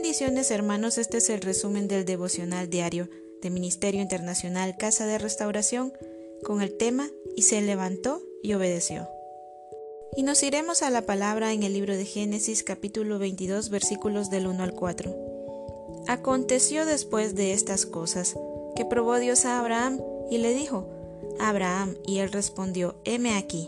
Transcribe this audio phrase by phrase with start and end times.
[0.00, 3.08] Bendiciones hermanos, este es el resumen del devocional diario
[3.42, 5.92] de Ministerio Internacional Casa de Restauración
[6.44, 9.08] con el tema Y se levantó y obedeció.
[10.16, 14.46] Y nos iremos a la palabra en el libro de Génesis capítulo 22 versículos del
[14.46, 16.04] 1 al 4.
[16.06, 18.36] Aconteció después de estas cosas
[18.76, 20.88] que probó Dios a Abraham y le dijo,
[21.40, 23.66] Abraham, y él respondió, heme aquí.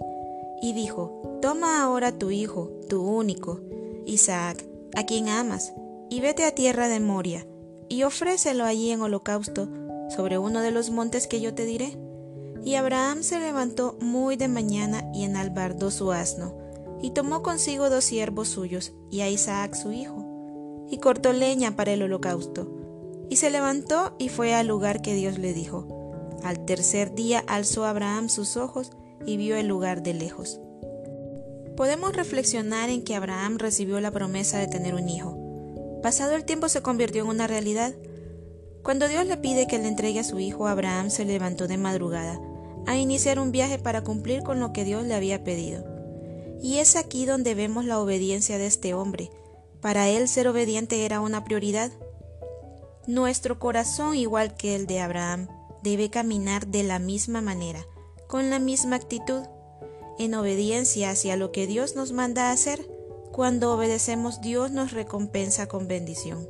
[0.63, 3.59] Y dijo, Toma ahora tu hijo, tu único,
[4.07, 5.73] Isaac, a quien amas,
[6.11, 7.47] y vete a tierra de Moria,
[7.89, 9.69] y ofrécelo allí en holocausto
[10.11, 11.97] sobre uno de los montes que yo te diré.
[12.65, 16.59] Y Abraham se levantó muy de mañana y enalbardó su asno,
[17.01, 21.93] y tomó consigo dos siervos suyos y a Isaac su hijo, y cortó leña para
[21.93, 22.69] el holocausto,
[23.31, 25.87] y se levantó y fue al lugar que Dios le dijo.
[26.43, 28.91] Al tercer día alzó Abraham sus ojos
[29.25, 30.61] y vio el lugar de lejos.
[31.77, 35.40] Podemos reflexionar en que Abraham recibió la promesa de tener un hijo,
[36.03, 37.95] Pasado el tiempo se convirtió en una realidad.
[38.83, 42.41] Cuando Dios le pide que le entregue a su hijo, Abraham se levantó de madrugada
[42.87, 45.85] a iniciar un viaje para cumplir con lo que Dios le había pedido.
[46.63, 49.31] Y es aquí donde vemos la obediencia de este hombre.
[49.83, 51.91] Para él ser obediente era una prioridad.
[53.07, 55.49] Nuestro corazón, igual que el de Abraham,
[55.83, 57.87] debe caminar de la misma manera,
[58.27, 59.43] con la misma actitud,
[60.19, 63.00] en obediencia hacia lo que Dios nos manda hacer
[63.33, 66.49] cuando obedecemos Dios nos recompensa con bendición.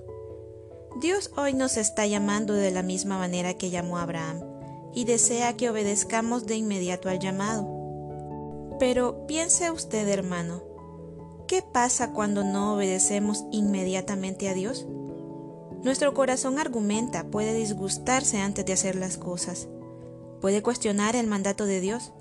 [1.01, 4.43] Dios hoy nos está llamando de la misma manera que llamó a Abraham
[4.93, 8.77] y desea que obedezcamos de inmediato al llamado.
[8.79, 10.63] Pero piense usted, hermano,
[11.47, 14.87] ¿qué pasa cuando no obedecemos inmediatamente a Dios?
[15.83, 19.69] Nuestro corazón argumenta, puede disgustarse antes de hacer las cosas,
[20.41, 22.13] puede cuestionar el mandato de Dios.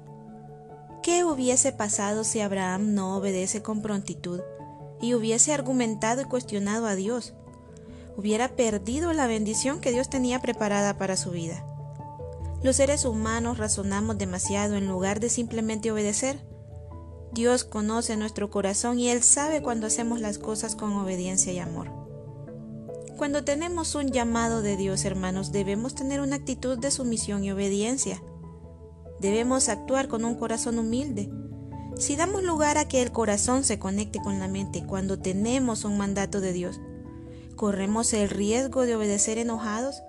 [1.01, 4.41] ¿Qué hubiese pasado si Abraham no obedece con prontitud
[5.01, 7.33] y hubiese argumentado y cuestionado a Dios?
[8.17, 11.65] Hubiera perdido la bendición que Dios tenía preparada para su vida.
[12.61, 16.45] Los seres humanos razonamos demasiado en lugar de simplemente obedecer.
[17.31, 21.89] Dios conoce nuestro corazón y Él sabe cuando hacemos las cosas con obediencia y amor.
[23.17, 28.21] Cuando tenemos un llamado de Dios, hermanos, debemos tener una actitud de sumisión y obediencia.
[29.19, 31.29] Debemos actuar con un corazón humilde.
[31.97, 35.97] Si damos lugar a que el corazón se conecte con la mente cuando tenemos un
[35.97, 36.79] mandato de Dios,
[37.55, 40.01] corremos el riesgo de obedecer enojados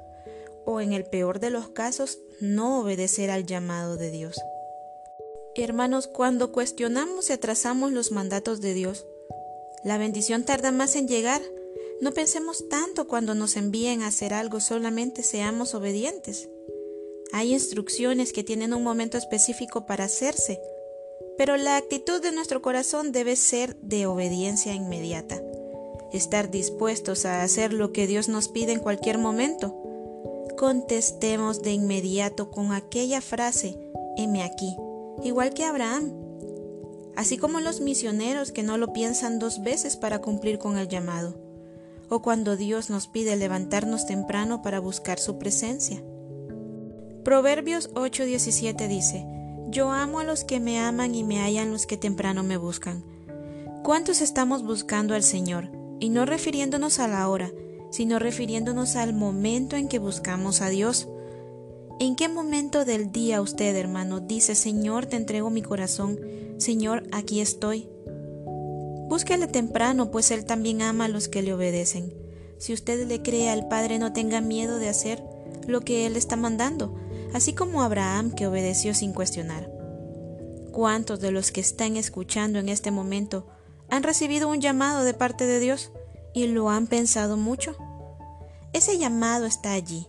[0.65, 4.41] o en el peor de los casos no obedecer al llamado de Dios.
[5.57, 9.05] Hermanos, cuando cuestionamos y atrasamos los mandatos de Dios,
[9.83, 11.43] la bendición tarda más en llegar.
[12.01, 16.49] No pensemos tanto cuando nos envíen a hacer algo, solamente seamos obedientes.
[17.33, 20.61] Hay instrucciones que tienen un momento específico para hacerse,
[21.39, 25.41] pero la actitud de nuestro corazón debe ser de obediencia inmediata,
[26.13, 29.77] estar dispuestos a hacer lo que Dios nos pide en cualquier momento.
[30.59, 33.79] Contestemos de inmediato con aquella frase,
[34.17, 34.77] heme aquí,
[35.23, 36.13] igual que Abraham,
[37.15, 41.41] así como los misioneros que no lo piensan dos veces para cumplir con el llamado,
[42.09, 46.03] o cuando Dios nos pide levantarnos temprano para buscar su presencia.
[47.25, 49.27] Proverbios 8:17 dice,
[49.69, 53.05] Yo amo a los que me aman y me hallan los que temprano me buscan.
[53.83, 55.71] ¿Cuántos estamos buscando al Señor?
[56.01, 57.53] Y no refiriéndonos a la hora,
[57.91, 61.09] sino refiriéndonos al momento en que buscamos a Dios.
[61.99, 66.19] ¿En qué momento del día usted, hermano, dice, Señor, te entrego mi corazón,
[66.57, 67.89] Señor, aquí estoy?
[69.11, 72.15] Búsquele temprano, pues Él también ama a los que le obedecen.
[72.57, 75.23] Si usted le cree al Padre, no tenga miedo de hacer
[75.67, 76.95] lo que Él está mandando,
[77.33, 79.71] así como Abraham que obedeció sin cuestionar.
[80.73, 83.47] ¿Cuántos de los que están escuchando en este momento
[83.89, 85.93] han recibido un llamado de parte de Dios
[86.33, 87.77] y lo han pensado mucho?
[88.73, 90.07] Ese llamado está allí,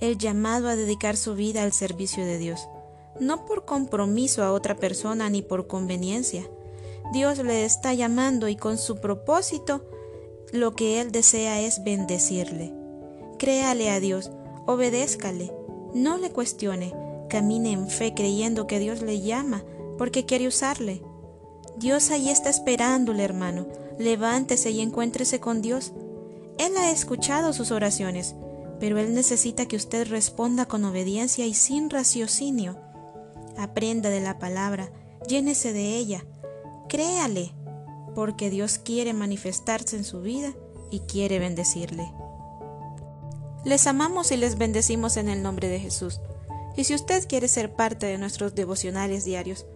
[0.00, 2.68] el llamado a dedicar su vida al servicio de Dios,
[3.20, 6.48] no por compromiso a otra persona ni por conveniencia.
[7.12, 9.84] Dios le está llamando y con su propósito
[10.52, 12.74] lo que Él desea es bendecirle.
[13.38, 14.30] Créale a Dios,
[14.66, 15.52] obedézcale,
[15.94, 16.94] no le cuestione,
[17.28, 19.64] camine en fe creyendo que Dios le llama
[19.98, 21.02] porque quiere usarle.
[21.76, 23.66] Dios ahí está esperándole, hermano.
[23.98, 25.92] Levántese y encuéntrese con Dios.
[26.58, 28.34] Él ha escuchado sus oraciones,
[28.78, 32.78] pero Él necesita que usted responda con obediencia y sin raciocinio.
[33.56, 34.90] Aprenda de la palabra,
[35.28, 36.24] llénese de ella,
[36.88, 37.52] créale,
[38.14, 40.54] porque Dios quiere manifestarse en su vida
[40.90, 42.10] y quiere bendecirle.
[43.64, 46.20] Les amamos y les bendecimos en el nombre de Jesús.
[46.76, 49.66] Y si usted quiere ser parte de nuestros devocionales diarios,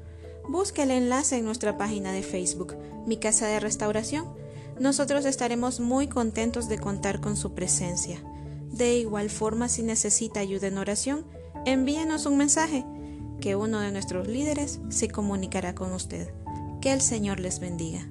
[0.48, 2.76] busque el enlace en nuestra página de Facebook,
[3.06, 4.26] Mi Casa de Restauración,
[4.80, 8.22] nosotros estaremos muy contentos de contar con su presencia.
[8.72, 11.24] De igual forma, si necesita ayuda en oración,
[11.64, 12.84] envíenos un mensaje
[13.40, 16.32] que uno de nuestros líderes se comunicará con usted.
[16.80, 18.08] Que el Señor les bendiga.